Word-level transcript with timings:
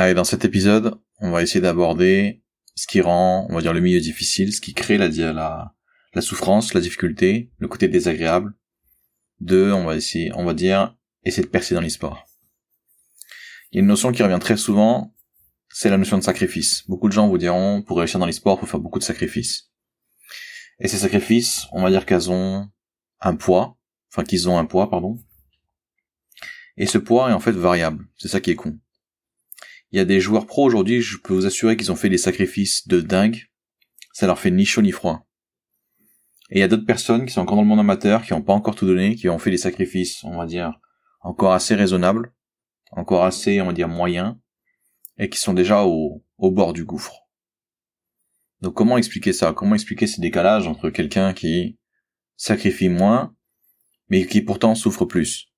Allez, 0.00 0.14
dans 0.14 0.22
cet 0.22 0.44
épisode, 0.44 0.94
on 1.18 1.32
va 1.32 1.42
essayer 1.42 1.60
d'aborder 1.60 2.44
ce 2.76 2.86
qui 2.86 3.00
rend, 3.00 3.48
on 3.50 3.54
va 3.56 3.62
dire, 3.62 3.72
le 3.72 3.80
milieu 3.80 3.98
difficile, 3.98 4.52
ce 4.52 4.60
qui 4.60 4.72
crée 4.72 4.96
la, 4.96 5.08
la, 5.08 5.74
la 6.14 6.20
souffrance, 6.20 6.72
la 6.72 6.80
difficulté, 6.80 7.50
le 7.58 7.66
côté 7.66 7.88
désagréable. 7.88 8.54
Deux, 9.40 9.72
on 9.72 9.86
va 9.86 9.96
essayer, 9.96 10.30
on 10.36 10.44
va 10.44 10.54
dire, 10.54 10.96
essayer 11.24 11.42
de 11.42 11.48
percer 11.48 11.74
dans 11.74 11.80
l'e-sport. 11.80 12.24
Il 13.72 13.74
y 13.74 13.78
a 13.78 13.80
une 13.80 13.88
notion 13.88 14.12
qui 14.12 14.22
revient 14.22 14.38
très 14.40 14.56
souvent, 14.56 15.16
c'est 15.68 15.90
la 15.90 15.98
notion 15.98 16.16
de 16.16 16.22
sacrifice. 16.22 16.84
Beaucoup 16.86 17.08
de 17.08 17.12
gens 17.12 17.26
vous 17.26 17.36
diront, 17.36 17.82
pour 17.82 17.98
réussir 17.98 18.20
dans 18.20 18.26
l'e-sport, 18.26 18.60
faut 18.60 18.66
faire 18.66 18.78
beaucoup 18.78 19.00
de 19.00 19.04
sacrifices. 19.04 19.72
Et 20.78 20.86
ces 20.86 20.98
sacrifices, 20.98 21.66
on 21.72 21.82
va 21.82 21.90
dire 21.90 22.06
qu'elles 22.06 22.30
ont 22.30 22.70
un 23.20 23.34
poids, 23.34 23.76
enfin 24.12 24.22
qu'ils 24.22 24.48
ont 24.48 24.58
un 24.58 24.64
poids, 24.64 24.90
pardon. 24.90 25.18
Et 26.76 26.86
ce 26.86 26.98
poids 26.98 27.30
est 27.30 27.34
en 27.34 27.40
fait 27.40 27.50
variable. 27.50 28.06
C'est 28.16 28.28
ça 28.28 28.40
qui 28.40 28.52
est 28.52 28.54
con. 28.54 28.78
Il 29.90 29.98
y 29.98 30.00
a 30.00 30.04
des 30.04 30.20
joueurs 30.20 30.46
pros 30.46 30.64
aujourd'hui, 30.64 31.00
je 31.00 31.16
peux 31.18 31.34
vous 31.34 31.46
assurer 31.46 31.76
qu'ils 31.76 31.90
ont 31.90 31.96
fait 31.96 32.10
des 32.10 32.18
sacrifices 32.18 32.86
de 32.88 33.00
dingue. 33.00 33.46
Ça 34.12 34.26
leur 34.26 34.38
fait 34.38 34.50
ni 34.50 34.66
chaud 34.66 34.82
ni 34.82 34.92
froid. 34.92 35.26
Et 36.50 36.58
il 36.58 36.60
y 36.60 36.62
a 36.62 36.68
d'autres 36.68 36.86
personnes 36.86 37.26
qui 37.26 37.32
sont 37.32 37.40
encore 37.40 37.56
dans 37.56 37.62
le 37.62 37.68
monde 37.68 37.80
amateur, 37.80 38.22
qui 38.22 38.32
n'ont 38.32 38.42
pas 38.42 38.52
encore 38.52 38.74
tout 38.74 38.86
donné, 38.86 39.14
qui 39.14 39.28
ont 39.28 39.38
fait 39.38 39.50
des 39.50 39.58
sacrifices, 39.58 40.24
on 40.24 40.36
va 40.36 40.46
dire, 40.46 40.78
encore 41.20 41.52
assez 41.52 41.74
raisonnables, 41.74 42.32
encore 42.90 43.24
assez, 43.24 43.60
on 43.60 43.66
va 43.66 43.72
dire, 43.72 43.88
moyens, 43.88 44.36
et 45.18 45.28
qui 45.28 45.38
sont 45.38 45.52
déjà 45.52 45.84
au, 45.84 46.22
bord 46.38 46.72
du 46.72 46.84
gouffre. 46.84 47.28
Donc 48.60 48.74
comment 48.74 48.96
expliquer 48.96 49.32
ça? 49.32 49.52
Comment 49.52 49.74
expliquer 49.74 50.06
ces 50.06 50.20
décalages 50.20 50.66
entre 50.66 50.90
quelqu'un 50.90 51.34
qui 51.34 51.78
sacrifie 52.36 52.88
moins, 52.88 53.34
mais 54.08 54.26
qui 54.26 54.40
pourtant 54.40 54.74
souffre 54.74 55.04
plus? 55.04 55.52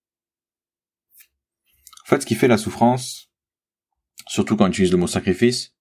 En 2.05 2.09
fait, 2.09 2.23
ce 2.23 2.27
qui 2.27 2.35
fait 2.35 2.49
la 2.49 2.59
souffrance, 2.59 3.30
surtout 4.31 4.57
quand 4.57 4.67
on 4.67 4.69
utilise 4.69 4.93
le 4.93 4.97
mot 4.97 5.09
sacrifice, 5.09 5.75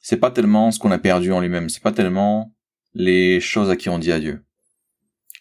c'est 0.00 0.16
pas 0.16 0.30
tellement 0.30 0.70
ce 0.70 0.78
qu'on 0.78 0.90
a 0.90 0.98
perdu 0.98 1.32
en 1.32 1.40
lui-même, 1.40 1.68
c'est 1.68 1.82
pas 1.82 1.92
tellement 1.92 2.54
les 2.94 3.40
choses 3.40 3.68
à 3.68 3.76
qui 3.76 3.90
on 3.90 3.98
dit 3.98 4.10
adieu. 4.10 4.42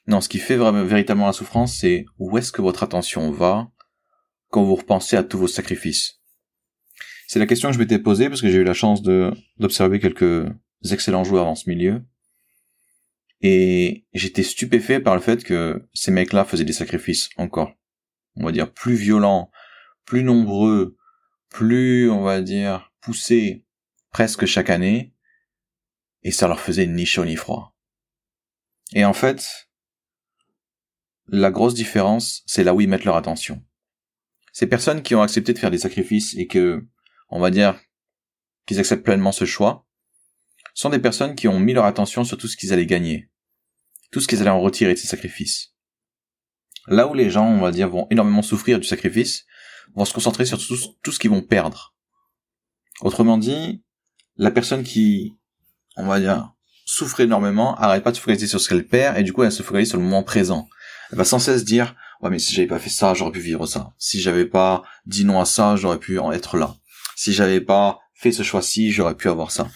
Non, 0.08 0.20
ce 0.20 0.28
qui 0.28 0.40
fait 0.40 0.58
vraiment, 0.58 0.84
véritablement 0.84 1.28
la 1.28 1.34
souffrance, 1.34 1.78
c'est 1.78 2.06
où 2.20 2.38
est-ce 2.38 2.52
que 2.52 2.62
votre 2.62 2.84
attention 2.84 3.32
va 3.32 3.72
quand 4.50 4.64
vous 4.64 4.76
repensez 4.76 5.16
à 5.16 5.24
tous 5.24 5.38
vos 5.38 5.48
sacrifices. 5.48 6.20
C'est 7.28 7.40
la 7.40 7.46
question 7.46 7.70
que 7.70 7.76
je 7.76 7.80
m'étais 7.80 8.00
posée 8.00 8.28
parce 8.28 8.42
que 8.42 8.50
j'ai 8.50 8.58
eu 8.58 8.64
la 8.64 8.74
chance 8.74 9.02
d'observer 9.02 10.00
quelques 10.00 10.50
excellents 10.92 11.24
joueurs 11.24 11.46
dans 11.46 11.56
ce 11.56 11.70
milieu. 11.70 12.04
Et 13.42 14.06
j'étais 14.14 14.44
stupéfait 14.44 15.00
par 15.00 15.16
le 15.16 15.22
fait 15.22 15.46
que 15.46 15.82
ces 15.94 16.12
mecs-là 16.12 16.44
faisaient 16.44 16.66
des 16.66 16.74
sacrifices 16.74 17.30
encore, 17.38 17.72
on 18.36 18.46
va 18.46 18.52
dire, 18.52 18.72
plus 18.72 18.96
violents, 18.96 19.50
plus 20.06 20.24
nombreux, 20.24 20.98
plus, 21.50 22.10
on 22.10 22.24
va 22.24 22.42
dire, 22.42 22.92
poussés 23.02 23.66
presque 24.12 24.46
chaque 24.46 24.70
année, 24.70 25.14
et 26.24 26.32
ça 26.32 26.48
leur 26.48 26.60
faisait 26.60 26.88
ni 26.88 27.06
chaud 27.06 27.26
ni 27.26 27.36
froid. 27.36 27.76
Et 28.94 29.06
en 29.06 29.14
fait, 29.14 29.70
la 31.28 31.52
grosse 31.52 31.74
différence, 31.74 32.44
c'est 32.46 32.64
là 32.64 32.74
où 32.74 32.82
ils 32.82 32.90
mettent 32.90 33.06
leur 33.06 33.18
attention. 33.18 33.64
Ces 34.54 34.68
personnes 34.68 35.04
qui 35.04 35.14
ont 35.14 35.22
accepté 35.22 35.54
de 35.54 35.60
faire 35.60 35.72
des 35.72 35.78
sacrifices 35.78 36.36
et 36.36 36.48
que, 36.48 36.86
on 37.30 37.40
va 37.40 37.52
dire, 37.52 37.80
qu'ils 38.66 38.80
acceptent 38.80 39.04
pleinement 39.04 39.32
ce 39.32 39.46
choix, 39.46 39.86
sont 40.74 40.90
des 40.90 41.00
personnes 41.00 41.36
qui 41.36 41.48
ont 41.48 41.60
mis 41.60 41.74
leur 41.74 41.86
attention 41.86 42.24
sur 42.24 42.38
tout 42.38 42.48
ce 42.48 42.56
qu'ils 42.56 42.72
allaient 42.74 42.86
gagner, 42.86 43.30
tout 44.12 44.20
ce 44.20 44.28
qu'ils 44.28 44.42
allaient 44.42 44.50
en 44.50 44.62
retirer 44.62 44.94
de 44.94 45.00
ces 45.00 45.08
sacrifices. 45.08 45.74
Là 46.88 47.08
où 47.08 47.14
les 47.14 47.30
gens, 47.30 47.48
on 47.48 47.60
va 47.60 47.72
dire, 47.72 47.90
vont 47.90 48.08
énormément 48.10 48.42
souffrir 48.42 48.80
du 48.80 48.88
sacrifice, 48.88 49.46
vont 49.96 50.06
se 50.06 50.14
concentrer 50.14 50.46
sur 50.46 50.60
tout, 50.60 51.12
ce 51.12 51.20
qu'ils 51.20 51.32
vont 51.32 51.42
perdre. 51.42 51.94
Autrement 53.02 53.38
dit, 53.38 53.84
la 54.36 54.52
personne 54.52 54.84
qui, 54.84 55.36
on 55.96 56.08
va 56.08 56.20
dire, 56.20 56.54
souffre 56.86 57.20
énormément, 57.20 57.76
arrête 57.76 58.04
pas 58.04 58.12
de 58.12 58.16
se 58.16 58.22
focaliser 58.22 58.48
sur 58.48 58.62
ce 58.62 58.70
qu'elle 58.70 58.88
perd, 58.88 59.18
et 59.18 59.24
du 59.24 59.34
coup, 59.34 59.44
elle 59.44 59.52
se 59.52 59.64
focalise 59.64 59.90
sur 59.90 59.98
le 59.98 60.04
moment 60.04 60.24
présent. 60.24 60.68
Elle 61.12 61.18
va 61.18 61.24
sans 61.24 61.40
cesse 61.40 61.64
dire, 61.64 61.96
ouais, 62.22 62.30
mais 62.30 62.40
si 62.40 62.54
j'avais 62.54 62.68
pas 62.68 62.80
fait 62.80 62.90
ça, 62.90 63.14
j'aurais 63.14 63.32
pu 63.32 63.40
vivre 63.40 63.66
ça. 63.66 63.94
Si 63.98 64.20
j'avais 64.20 64.46
pas 64.46 64.84
dit 65.06 65.26
non 65.26 65.40
à 65.40 65.46
ça, 65.46 65.76
j'aurais 65.76 66.00
pu 66.00 66.20
en 66.20 66.32
être 66.32 66.58
là. 66.58 66.76
Si 67.16 67.34
j'avais 67.34 67.62
pas 67.62 68.00
fait 68.14 68.32
ce 68.32 68.44
choix-ci, 68.44 68.92
j'aurais 68.92 69.16
pu 69.16 69.30
avoir 69.30 69.52
ça 69.52 69.68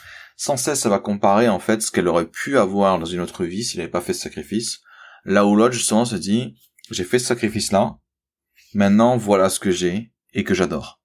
sans 0.42 0.58
cesse 0.58 0.80
ça 0.80 0.90
va 0.90 0.98
comparer 0.98 1.50
en 1.50 1.60
fait 1.60 1.84
ce 1.84 1.92
qu'elle 1.92 2.08
aurait 2.08 2.26
pu 2.26 2.58
avoir 2.58 2.98
dans 2.98 3.06
une 3.06 3.20
autre 3.20 3.46
vie 3.46 3.64
s'il 3.64 3.78
n'avait 3.78 3.92
pas 3.92 4.02
fait 4.02 4.14
ce 4.14 4.22
sacrifice. 4.22 4.80
Là 5.24 5.46
où 5.46 5.56
l'autre 5.56 5.76
justement 5.76 6.04
se 6.04 6.16
dit 6.16 6.56
j'ai 6.90 7.04
fait 7.04 7.20
ce 7.20 7.28
sacrifice 7.28 7.72
là, 7.72 7.98
maintenant 8.74 9.18
voilà 9.18 9.50
ce 9.50 9.60
que 9.60 9.72
j'ai 9.72 10.12
et 10.34 10.44
que 10.44 10.54
j'adore. 10.54 11.02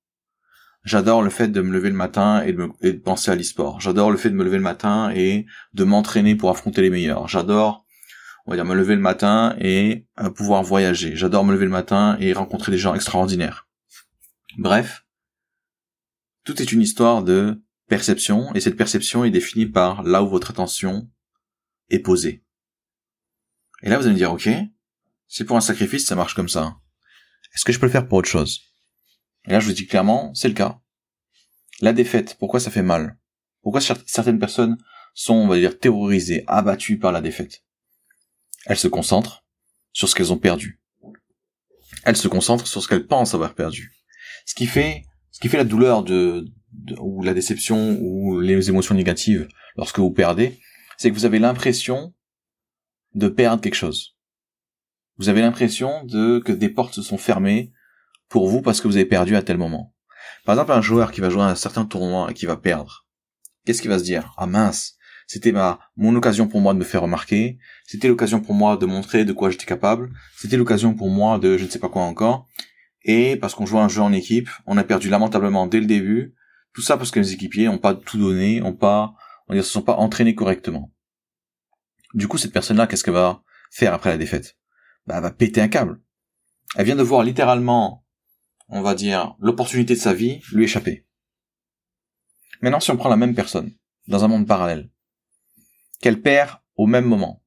J'adore 0.84 1.22
le 1.22 1.30
fait 1.30 1.48
de 1.48 1.60
me 1.60 1.72
lever 1.72 1.90
le 1.90 1.96
matin 1.96 2.42
et 2.42 2.52
de, 2.52 2.92
penser 2.92 3.32
à 3.32 3.34
l'e-sport. 3.34 3.80
J'adore 3.80 4.12
le 4.12 4.16
fait 4.16 4.30
de 4.30 4.36
me 4.36 4.44
lever 4.44 4.58
le 4.58 4.62
matin 4.62 5.10
et 5.12 5.46
de 5.74 5.84
m'entraîner 5.84 6.36
pour 6.36 6.48
affronter 6.48 6.80
les 6.80 6.90
meilleurs. 6.90 7.26
J'adore, 7.26 7.84
on 8.46 8.52
va 8.52 8.56
dire, 8.56 8.64
me 8.64 8.74
lever 8.74 8.94
le 8.94 9.00
matin 9.00 9.56
et 9.58 10.06
euh, 10.20 10.30
pouvoir 10.30 10.62
voyager. 10.62 11.16
J'adore 11.16 11.44
me 11.44 11.52
lever 11.52 11.64
le 11.64 11.72
matin 11.72 12.16
et 12.20 12.32
rencontrer 12.32 12.70
des 12.70 12.78
gens 12.78 12.94
extraordinaires. 12.94 13.68
Bref, 14.58 15.04
tout 16.44 16.62
est 16.62 16.70
une 16.70 16.82
histoire 16.82 17.24
de 17.24 17.60
perception, 17.88 18.54
et 18.54 18.60
cette 18.60 18.76
perception 18.76 19.24
est 19.24 19.30
définie 19.30 19.66
par 19.66 20.04
là 20.04 20.22
où 20.22 20.28
votre 20.28 20.50
attention 20.50 21.10
est 21.90 21.98
posée. 21.98 22.44
Et 23.82 23.90
là, 23.90 23.98
vous 23.98 24.04
allez 24.04 24.12
me 24.12 24.18
dire, 24.18 24.32
ok, 24.32 24.48
c'est 25.26 25.44
pour 25.44 25.56
un 25.56 25.60
sacrifice, 25.60 26.06
ça 26.06 26.14
marche 26.14 26.34
comme 26.34 26.48
ça. 26.48 26.76
Est-ce 27.56 27.64
que 27.64 27.72
je 27.72 27.80
peux 27.80 27.86
le 27.86 27.92
faire 27.92 28.06
pour 28.06 28.18
autre 28.18 28.28
chose? 28.28 28.60
Et 29.48 29.52
là, 29.52 29.60
je 29.60 29.66
vous 29.66 29.72
dis 29.72 29.86
clairement, 29.86 30.34
c'est 30.34 30.48
le 30.48 30.54
cas. 30.54 30.78
La 31.80 31.94
défaite, 31.94 32.36
pourquoi 32.38 32.60
ça 32.60 32.70
fait 32.70 32.82
mal? 32.82 33.16
Pourquoi 33.62 33.80
certaines 33.80 34.38
personnes 34.38 34.76
sont, 35.14 35.34
on 35.34 35.48
va 35.48 35.58
dire, 35.58 35.78
terrorisées, 35.78 36.44
abattues 36.48 36.98
par 36.98 37.12
la 37.12 37.22
défaite? 37.22 37.64
Elles 38.66 38.76
se 38.76 38.88
concentrent 38.88 39.46
sur 39.94 40.06
ce 40.06 40.14
qu'elles 40.14 40.34
ont 40.34 40.38
perdu. 40.38 40.82
Elles 42.04 42.16
se 42.16 42.28
concentrent 42.28 42.66
sur 42.66 42.82
ce 42.82 42.88
qu'elles 42.88 43.06
pensent 43.06 43.34
avoir 43.34 43.54
perdu. 43.54 43.94
Ce 44.44 44.54
qui 44.54 44.66
fait, 44.66 45.04
ce 45.30 45.40
qui 45.40 45.48
fait 45.48 45.56
la 45.56 45.64
douleur 45.64 46.04
de, 46.04 46.44
ou 46.98 47.22
la 47.22 47.32
déception 47.32 47.98
ou 48.02 48.38
les 48.38 48.68
émotions 48.68 48.94
négatives 48.94 49.48
lorsque 49.76 49.98
vous 49.98 50.10
perdez, 50.10 50.60
c'est 50.98 51.08
que 51.10 51.14
vous 51.14 51.24
avez 51.24 51.38
l'impression 51.38 52.14
de 53.14 53.28
perdre 53.28 53.62
quelque 53.62 53.74
chose. 53.74 54.15
Vous 55.18 55.28
avez 55.28 55.40
l'impression 55.40 56.04
de 56.04 56.38
que 56.38 56.52
des 56.52 56.68
portes 56.68 56.94
se 56.94 57.02
sont 57.02 57.18
fermées 57.18 57.72
pour 58.28 58.48
vous 58.48 58.60
parce 58.60 58.80
que 58.80 58.88
vous 58.88 58.96
avez 58.96 59.06
perdu 59.06 59.36
à 59.36 59.42
tel 59.42 59.56
moment. 59.56 59.94
Par 60.44 60.54
exemple, 60.54 60.72
un 60.72 60.82
joueur 60.82 61.12
qui 61.12 61.20
va 61.20 61.30
jouer 61.30 61.42
à 61.42 61.46
un 61.46 61.54
certain 61.54 61.84
tournoi 61.84 62.30
et 62.30 62.34
qui 62.34 62.46
va 62.46 62.56
perdre, 62.56 63.06
qu'est-ce 63.64 63.80
qu'il 63.80 63.90
va 63.90 63.98
se 63.98 64.04
dire? 64.04 64.34
Ah 64.36 64.46
mince, 64.46 64.96
c'était 65.26 65.52
ma 65.52 65.80
mon 65.96 66.14
occasion 66.14 66.48
pour 66.48 66.60
moi 66.60 66.74
de 66.74 66.78
me 66.78 66.84
faire 66.84 67.02
remarquer, 67.02 67.58
c'était 67.86 68.08
l'occasion 68.08 68.40
pour 68.40 68.54
moi 68.54 68.76
de 68.76 68.86
montrer 68.86 69.24
de 69.24 69.32
quoi 69.32 69.50
j'étais 69.50 69.64
capable, 69.64 70.10
c'était 70.36 70.56
l'occasion 70.56 70.94
pour 70.94 71.08
moi 71.08 71.38
de 71.38 71.56
je 71.56 71.64
ne 71.64 71.68
sais 71.70 71.78
pas 71.78 71.88
quoi 71.88 72.02
encore. 72.02 72.46
Et 73.02 73.36
parce 73.36 73.54
qu'on 73.54 73.66
joue 73.66 73.78
un 73.78 73.88
jeu 73.88 74.02
en 74.02 74.12
équipe, 74.12 74.50
on 74.66 74.76
a 74.76 74.84
perdu 74.84 75.08
lamentablement 75.08 75.66
dès 75.66 75.80
le 75.80 75.86
début, 75.86 76.34
tout 76.74 76.82
ça 76.82 76.96
parce 76.96 77.10
que 77.10 77.20
les 77.20 77.32
équipiers 77.32 77.66
n'ont 77.66 77.78
pas 77.78 77.94
tout 77.94 78.18
donné, 78.18 78.60
ont 78.62 78.74
pas, 78.74 79.14
on 79.48 79.54
ne 79.54 79.62
se 79.62 79.70
sont 79.70 79.82
pas 79.82 79.94
entraînés 79.94 80.34
correctement. 80.34 80.92
Du 82.14 82.28
coup, 82.28 82.36
cette 82.36 82.52
personne-là, 82.52 82.86
qu'est-ce 82.86 83.04
qu'elle 83.04 83.14
va 83.14 83.42
faire 83.70 83.94
après 83.94 84.10
la 84.10 84.18
défaite? 84.18 84.56
Bah, 85.06 85.16
elle 85.16 85.22
va 85.22 85.30
péter 85.30 85.60
un 85.60 85.68
câble. 85.68 86.00
Elle 86.76 86.86
vient 86.86 86.96
de 86.96 87.02
voir 87.02 87.22
littéralement, 87.22 88.04
on 88.68 88.82
va 88.82 88.94
dire, 88.94 89.36
l'opportunité 89.38 89.94
de 89.94 90.00
sa 90.00 90.12
vie 90.12 90.40
lui 90.52 90.64
échapper. 90.64 91.06
Maintenant, 92.60 92.80
si 92.80 92.90
on 92.90 92.96
prend 92.96 93.08
la 93.08 93.16
même 93.16 93.34
personne, 93.34 93.72
dans 94.08 94.24
un 94.24 94.28
monde 94.28 94.46
parallèle, 94.46 94.90
qu'elle 96.00 96.20
perd 96.20 96.58
au 96.76 96.86
même 96.86 97.04
moment, 97.04 97.42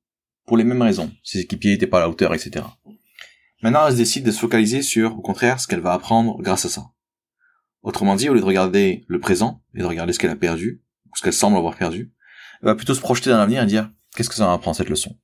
pour 0.46 0.58
les 0.58 0.64
mêmes 0.64 0.82
raisons, 0.82 1.12
ses 1.24 1.40
équipiers 1.40 1.72
n'étaient 1.72 1.88
pas 1.88 1.98
à 1.98 2.02
la 2.02 2.10
hauteur, 2.10 2.34
etc. 2.34 2.66
Maintenant, 3.62 3.88
elle 3.88 3.96
décide 3.96 4.26
de 4.26 4.32
se 4.32 4.40
focaliser 4.40 4.82
sur, 4.82 5.18
au 5.18 5.22
contraire, 5.22 5.60
ce 5.60 5.68
qu'elle 5.68 5.82
va 5.82 5.94
apprendre 5.94 6.42
grâce 6.42 6.66
à 6.66 6.70
ça. 6.70 6.92
Autrement 7.82 8.16
dit, 8.16 8.30
au 8.30 8.34
lieu 8.34 8.40
de 8.40 8.46
regarder 8.46 9.06
le 9.08 9.20
présent 9.20 9.64
et 9.74 9.80
de 9.80 9.86
regarder 9.86 10.14
ce 10.14 10.20
qu'elle 10.20 10.32
a 10.32 10.36
perdu, 10.36 10.82
ou 11.06 11.16
ce 11.16 11.24
qu'elle 11.24 11.34
semble 11.34 11.58
avoir 11.58 11.76
perdu, 11.76 12.14
elle 12.62 12.68
va 12.68 12.76
plutôt 12.76 12.94
se 12.94 13.02
projeter 13.02 13.30
dans 13.30 13.38
l'avenir 13.38 13.64
et 13.64 13.68
dire 13.68 13.92
qu'est-ce 14.16 14.30
que 14.30 14.36
ça 14.36 14.46
va 14.46 14.54
apprendre 14.54 14.78
cette 14.78 14.90
leçon? 14.90 15.18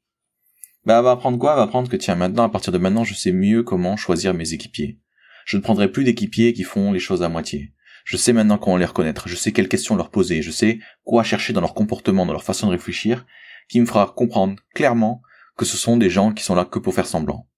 Bah, 0.86 1.02
va 1.02 1.12
apprendre 1.12 1.40
quoi? 1.40 1.56
Va 1.56 1.64
apprendre 1.64 1.90
que 1.90 1.96
tiens, 1.96 2.16
maintenant, 2.16 2.44
à 2.44 2.50
partir 2.50 2.72
de 2.72 2.78
maintenant, 2.78 3.04
je 3.04 3.14
sais 3.14 3.32
mieux 3.32 3.64
comment 3.64 3.98
choisir 3.98 4.34
mes 4.34 4.54
équipiers. 4.54 5.00
Je 5.46 5.58
ne 5.58 5.62
prendrai 5.62 5.92
plus 5.92 6.04
d'équipiers 6.04 6.54
qui 6.54 6.64
font 6.64 6.92
les 6.92 7.00
choses 7.00 7.24
à 7.24 7.30
moitié. 7.30 7.74
Je 8.04 8.18
sais 8.18 8.34
maintenant 8.34 8.60
comment 8.60 8.78
les 8.78 8.86
reconnaître, 8.86 9.28
je 9.28 9.36
sais 9.36 9.52
quelles 9.52 9.68
questions 9.68 9.96
leur 9.96 10.12
poser, 10.12 10.44
je 10.44 10.52
sais 10.52 10.80
quoi 11.04 11.24
chercher 11.24 11.54
dans 11.54 11.62
leur 11.62 11.74
comportement, 11.74 12.28
dans 12.28 12.34
leur 12.34 12.44
façon 12.44 12.68
de 12.68 12.72
réfléchir, 12.72 13.26
qui 13.68 13.82
me 13.82 13.88
fera 13.88 14.14
comprendre 14.16 14.58
clairement 14.76 15.24
que 15.58 15.66
ce 15.66 15.76
sont 15.76 15.98
des 15.98 16.12
gens 16.12 16.32
qui 16.32 16.44
sont 16.44 16.54
là 16.54 16.66
que 16.66 16.78
pour 16.78 16.94
faire 16.94 17.08
semblant. 17.08 17.50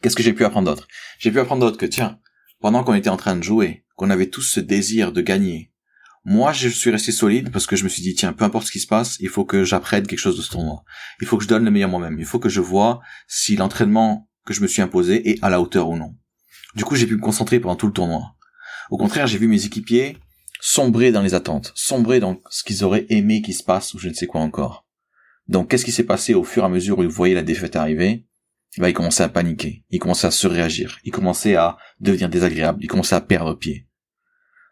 Qu'est-ce 0.00 0.14
que 0.14 0.22
j'ai 0.22 0.32
pu 0.32 0.44
apprendre 0.44 0.70
d'autre? 0.70 0.86
J'ai 1.18 1.32
pu 1.32 1.40
apprendre 1.40 1.62
d'autre 1.62 1.78
que 1.78 1.86
tiens, 1.86 2.20
pendant 2.60 2.84
qu'on 2.84 2.94
était 2.94 3.10
en 3.10 3.16
train 3.16 3.34
de 3.34 3.42
jouer, 3.42 3.84
qu'on 3.96 4.10
avait 4.10 4.30
tous 4.30 4.42
ce 4.42 4.60
désir 4.60 5.12
de 5.12 5.20
gagner. 5.20 5.72
Moi, 6.24 6.52
je 6.52 6.68
suis 6.68 6.90
resté 6.90 7.12
solide 7.12 7.50
parce 7.50 7.66
que 7.66 7.76
je 7.76 7.84
me 7.84 7.88
suis 7.88 8.02
dit, 8.02 8.14
tiens, 8.14 8.32
peu 8.32 8.44
importe 8.44 8.66
ce 8.66 8.72
qui 8.72 8.80
se 8.80 8.86
passe, 8.86 9.16
il 9.20 9.28
faut 9.28 9.44
que 9.44 9.64
j'apprenne 9.64 10.06
quelque 10.06 10.18
chose 10.18 10.36
de 10.36 10.42
ce 10.42 10.50
tournoi. 10.50 10.84
Il 11.20 11.26
faut 11.26 11.38
que 11.38 11.44
je 11.44 11.48
donne 11.48 11.64
le 11.64 11.70
meilleur 11.70 11.88
moi-même. 11.88 12.18
Il 12.18 12.26
faut 12.26 12.38
que 12.38 12.50
je 12.50 12.60
vois 12.60 13.00
si 13.26 13.56
l'entraînement 13.56 14.28
que 14.44 14.52
je 14.52 14.60
me 14.60 14.66
suis 14.66 14.82
imposé 14.82 15.30
est 15.30 15.42
à 15.42 15.48
la 15.48 15.60
hauteur 15.60 15.88
ou 15.88 15.96
non. 15.96 16.14
Du 16.74 16.84
coup, 16.84 16.94
j'ai 16.94 17.06
pu 17.06 17.16
me 17.16 17.22
concentrer 17.22 17.58
pendant 17.58 17.76
tout 17.76 17.86
le 17.86 17.92
tournoi. 17.92 18.34
Au 18.90 18.98
contraire, 18.98 19.26
j'ai 19.26 19.38
vu 19.38 19.48
mes 19.48 19.64
équipiers 19.64 20.18
sombrer 20.60 21.10
dans 21.10 21.22
les 21.22 21.34
attentes, 21.34 21.72
sombrer 21.74 22.20
dans 22.20 22.38
ce 22.50 22.64
qu'ils 22.64 22.84
auraient 22.84 23.06
aimé 23.08 23.40
qu'il 23.40 23.54
se 23.54 23.62
passe 23.62 23.94
ou 23.94 23.98
je 23.98 24.08
ne 24.08 24.14
sais 24.14 24.26
quoi 24.26 24.42
encore. 24.42 24.86
Donc, 25.48 25.70
qu'est-ce 25.70 25.84
qui 25.84 25.92
s'est 25.92 26.04
passé 26.04 26.34
au 26.34 26.44
fur 26.44 26.62
et 26.62 26.66
à 26.66 26.68
mesure 26.68 26.98
où 26.98 27.02
ils 27.02 27.08
voyaient 27.08 27.34
la 27.34 27.42
défaite 27.42 27.76
arriver? 27.76 28.26
Bah, 28.78 28.88
ils 28.88 28.94
commençaient 28.94 29.24
à 29.24 29.28
paniquer, 29.28 29.84
ils 29.90 29.98
commençaient 29.98 30.28
à 30.28 30.30
surréagir, 30.30 30.98
ils 31.02 31.10
commençaient 31.10 31.56
à 31.56 31.76
devenir 31.98 32.28
désagréables, 32.28 32.78
ils 32.84 32.86
commençaient 32.86 33.16
à 33.16 33.20
perdre 33.20 33.54
pied. 33.54 33.88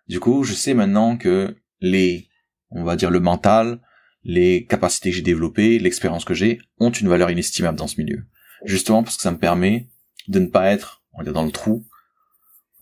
Du 0.09 0.21
coup, 0.21 0.43
je 0.45 0.55
sais 0.55 0.75
maintenant 0.75 1.17
que 1.17 1.57
les, 1.81 2.29
on 2.71 2.85
va 2.85 2.97
dire 2.97 3.11
le 3.11 3.21
mental, 3.21 3.81
les 4.25 4.67
capacités 4.67 5.11
que 5.11 5.17
j'ai 5.17 5.23
développées, 5.23 5.79
l'expérience 5.79 6.25
que 6.25 6.35
j'ai, 6.35 6.59
ont 6.79 6.91
une 6.91 7.09
valeur 7.09 7.31
inestimable 7.31 7.79
dans 7.79 7.87
ce 7.87 8.01
milieu. 8.01 8.25
Justement 8.65 9.03
parce 9.03 9.17
que 9.17 9.23
ça 9.23 9.31
me 9.31 9.39
permet 9.39 9.89
de 10.27 10.39
ne 10.39 10.47
pas 10.47 10.67
être, 10.71 11.03
on 11.13 11.19
va 11.19 11.25
dire, 11.25 11.33
dans 11.33 11.45
le 11.45 11.53
trou, 11.53 11.87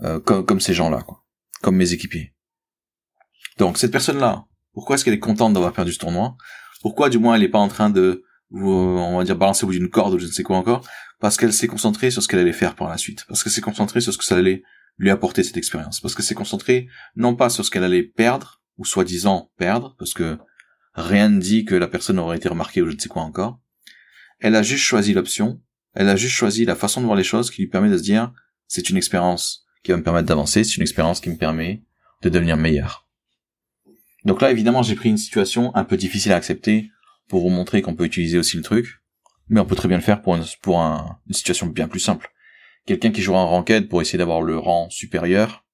euh, 0.03 0.21
comme, 0.21 0.45
comme 0.45 0.61
ces 0.61 0.75
gens-là, 0.75 1.03
quoi. 1.03 1.25
Comme 1.63 1.77
mes 1.77 1.93
équipiers. 1.93 2.35
Donc, 3.59 3.79
cette 3.79 3.93
personne-là, 3.93 4.45
pourquoi 4.73 4.97
est-ce 4.97 5.05
qu'elle 5.05 5.15
est 5.15 5.19
contente 5.19 5.55
d'avoir 5.55 5.73
perdu 5.73 5.93
ce 5.93 5.99
tournoi? 5.99 6.37
Pourquoi, 6.83 7.09
du 7.09 7.19
moins, 7.19 7.35
elle 7.35 7.41
n'est 7.41 7.49
pas 7.49 7.59
en 7.59 7.69
train 7.69 7.91
de, 7.91 8.25
on 8.51 9.17
va 9.17 9.25
dire, 9.25 9.37
balancer 9.37 9.65
au 9.65 9.69
bout 9.69 9.73
d'une 9.73 9.89
corde 9.89 10.15
ou 10.15 10.19
je 10.19 10.27
ne 10.27 10.31
sais 10.31 10.43
quoi 10.43 10.57
encore? 10.57 10.87
Parce 11.19 11.37
qu'elle 11.37 11.53
s'est 11.53 11.67
concentrée 11.67 12.11
sur 12.11 12.23
ce 12.23 12.29
qu'elle 12.29 12.41
allait 12.41 12.53
faire 12.53 12.75
par 12.75 12.89
la 12.89 12.99
suite. 12.99 13.25
Parce 13.27 13.43
qu'elle 13.43 13.53
s'est 13.53 13.63
concentrée 13.63 14.01
sur 14.01 14.13
ce 14.13 14.19
que 14.19 14.25
ça 14.25 14.37
allait 14.37 14.63
lui 14.99 15.11
apporter 15.11 15.43
cette 15.43 15.57
expérience. 15.57 16.01
Parce 16.01 16.15
qu'elle 16.15 16.25
s'est 16.25 16.35
concentrée, 16.35 16.89
non 17.17 17.37
pas 17.37 17.51
sur 17.51 17.65
ce 17.65 17.71
qu'elle 17.71 17.85
allait 17.85 18.03
perdre, 18.03 18.63
ou 18.79 18.85
soi-disant 18.85 19.51
perdre, 19.57 19.97
parce 19.99 20.15
que 20.15 20.39
rien 20.95 21.29
ne 21.29 21.41
dit 21.41 21.65
que 21.65 21.75
la 21.75 21.89
personne 21.89 22.19
aurait 22.19 22.37
été 22.37 22.49
remarquée 22.49 22.83
ou 22.83 22.89
je 22.89 22.95
ne 22.95 23.01
sais 23.01 23.09
quoi 23.09 23.23
encore. 23.23 23.61
Elle 24.39 24.55
a 24.55 24.63
juste 24.63 24.85
choisi 24.85 25.15
l'option, 25.15 25.61
elle 25.95 26.09
a 26.09 26.17
juste 26.17 26.35
choisi 26.35 26.65
la 26.65 26.77
façon 26.77 27.01
de 27.01 27.07
voir 27.07 27.17
les 27.17 27.25
choses 27.25 27.51
qui 27.51 27.63
lui 27.63 27.69
permet 27.69 27.89
de 27.89 27.97
se 27.97 28.03
dire, 28.03 28.33
c'est 28.69 28.91
une 28.91 28.97
expérience 28.97 29.67
qui 29.83 29.93
va 29.93 29.97
me 29.97 30.03
permettre 30.03 30.29
d'avancer, 30.29 30.65
c'est 30.65 30.77
une 30.77 30.83
expérience 30.83 31.21
qui 31.21 31.31
me 31.31 31.37
permet 31.37 31.85
de 32.23 32.29
devenir 32.29 32.57
meilleur. 32.57 33.09
Donc 34.25 34.43
là, 34.43 34.51
évidemment, 34.51 34.83
j'ai 34.83 34.97
pris 34.97 35.09
une 35.09 35.19
situation 35.19 35.75
un 35.75 35.85
peu 35.85 35.97
difficile 35.97 36.33
à 36.33 36.37
accepter 36.37 36.91
pour 37.29 37.41
vous 37.41 37.49
montrer 37.49 37.81
qu'on 37.81 37.95
peut 37.95 38.05
utiliser 38.05 38.39
aussi 38.39 38.57
le 38.57 38.63
truc, 38.63 39.01
mais 39.49 39.61
on 39.61 39.65
peut 39.65 39.77
très 39.77 39.89
bien 39.89 39.99
le 39.99 40.03
faire 40.03 40.21
pour 40.21 40.35
une 40.35 40.45
situation 41.31 41.67
bien 41.67 41.89
plus 41.89 42.01
simple. 42.01 42.31
Quelqu'un 42.87 43.11
qui 43.11 43.21
jouera 43.21 43.41
en 43.41 43.49
ranked 43.49 43.89
pour 43.89 44.01
essayer 44.01 44.17
d'avoir 44.19 44.43
le 44.43 44.57
rang 44.59 44.89
supérieur, 44.91 45.65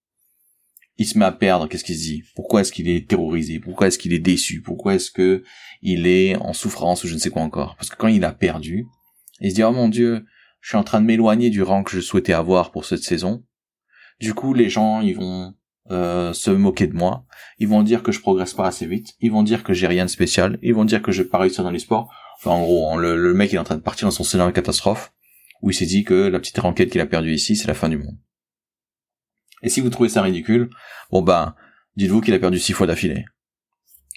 il 0.96 1.06
se 1.06 1.18
met 1.18 1.26
à 1.26 1.32
perdre, 1.32 1.68
qu'est-ce 1.68 1.84
qu'il 1.84 1.96
se 1.96 2.02
dit? 2.02 2.22
Pourquoi 2.34 2.62
est-ce 2.62 2.72
qu'il 2.72 2.88
est 2.88 3.08
terrorisé? 3.08 3.60
Pourquoi 3.60 3.88
est-ce 3.88 3.98
qu'il 3.98 4.14
est 4.14 4.18
déçu? 4.18 4.62
Pourquoi 4.62 4.94
est-ce 4.94 5.10
que 5.10 5.42
il 5.82 6.06
est 6.06 6.36
en 6.36 6.54
souffrance 6.54 7.04
ou 7.04 7.08
je 7.08 7.14
ne 7.14 7.18
sais 7.18 7.30
quoi 7.30 7.42
encore? 7.42 7.76
Parce 7.76 7.90
que 7.90 7.96
quand 7.96 8.08
il 8.08 8.24
a 8.24 8.32
perdu, 8.32 8.86
il 9.40 9.50
se 9.50 9.54
dit 9.54 9.62
oh 9.62 9.72
mon 9.72 9.88
dieu, 9.88 10.24
je 10.60 10.68
suis 10.68 10.78
en 10.78 10.84
train 10.84 11.00
de 11.00 11.06
m'éloigner 11.06 11.50
du 11.50 11.62
rang 11.62 11.82
que 11.82 11.90
je 11.90 12.00
souhaitais 12.00 12.32
avoir 12.32 12.70
pour 12.70 12.86
cette 12.86 13.02
saison. 13.02 13.44
Du 14.20 14.32
coup, 14.32 14.54
les 14.54 14.70
gens, 14.70 15.00
ils 15.00 15.16
vont 15.16 15.54
euh, 15.90 16.32
se 16.32 16.50
moquer 16.50 16.86
de 16.86 16.94
moi. 16.94 17.26
Ils 17.58 17.68
vont 17.68 17.82
dire 17.82 18.02
que 18.02 18.12
je 18.12 18.20
progresse 18.20 18.54
pas 18.54 18.68
assez 18.68 18.86
vite. 18.86 19.14
Ils 19.20 19.32
vont 19.32 19.42
dire 19.42 19.64
que 19.64 19.74
j'ai 19.74 19.86
rien 19.86 20.04
de 20.04 20.10
spécial. 20.10 20.58
Ils 20.62 20.74
vont 20.74 20.84
dire 20.84 21.02
que 21.02 21.12
je 21.12 21.22
vais 21.22 21.28
pas 21.28 21.38
réussir 21.38 21.64
dans 21.64 21.70
les 21.70 21.80
sports. 21.80 22.10
Enfin, 22.38 22.52
en 22.52 22.62
gros, 22.62 22.98
le, 22.98 23.16
le 23.16 23.34
mec 23.34 23.52
il 23.52 23.56
est 23.56 23.58
en 23.58 23.64
train 23.64 23.76
de 23.76 23.82
partir 23.82 24.06
dans 24.06 24.12
son 24.12 24.24
scénario 24.24 24.52
catastrophe 24.52 25.12
où 25.62 25.70
il 25.70 25.74
s'est 25.74 25.86
dit 25.86 26.04
que 26.04 26.14
la 26.14 26.38
petite 26.38 26.58
enquête 26.58 26.90
qu'il 26.90 27.00
a 27.00 27.06
perdue 27.06 27.32
ici, 27.32 27.56
c'est 27.56 27.68
la 27.68 27.74
fin 27.74 27.88
du 27.88 27.96
monde. 27.96 28.18
Et 29.62 29.68
si 29.68 29.80
vous 29.80 29.90
trouvez 29.90 30.08
ça 30.08 30.22
ridicule, 30.22 30.68
bon 31.10 31.22
ben, 31.22 31.54
dites-vous 31.96 32.20
qu'il 32.20 32.34
a 32.34 32.38
perdu 32.38 32.58
six 32.58 32.72
fois 32.72 32.86
d'affilée. 32.86 33.24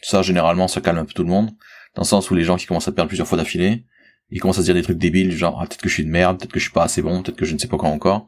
Ça, 0.01 0.21
généralement, 0.21 0.67
ça 0.67 0.81
calme 0.81 0.97
un 0.97 1.05
peu 1.05 1.13
tout 1.13 1.23
le 1.23 1.29
monde, 1.29 1.51
dans 1.95 2.01
le 2.01 2.07
sens 2.07 2.29
où 2.29 2.35
les 2.35 2.43
gens 2.43 2.57
qui 2.57 2.65
commencent 2.65 2.87
à 2.87 2.91
perdre 2.91 3.07
plusieurs 3.07 3.27
fois 3.27 3.37
d'affilée, 3.37 3.85
ils 4.29 4.41
commencent 4.41 4.57
à 4.57 4.61
se 4.61 4.65
dire 4.65 4.73
des 4.73 4.81
trucs 4.81 4.97
débiles, 4.97 5.31
genre, 5.31 5.59
ah, 5.61 5.67
peut-être 5.67 5.81
que 5.81 5.89
je 5.89 5.93
suis 5.93 6.05
de 6.05 6.09
merde, 6.09 6.39
peut-être 6.39 6.51
que 6.51 6.59
je 6.59 6.65
suis 6.65 6.73
pas 6.73 6.83
assez 6.83 7.01
bon, 7.01 7.21
peut-être 7.21 7.37
que 7.37 7.45
je 7.45 7.53
ne 7.53 7.59
sais 7.59 7.67
pas 7.67 7.77
quoi 7.77 7.89
encore. 7.89 8.27